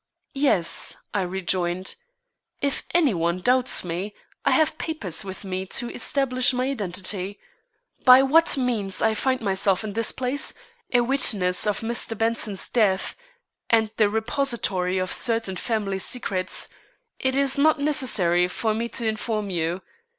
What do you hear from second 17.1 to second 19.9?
it is not necessary for me to inform you.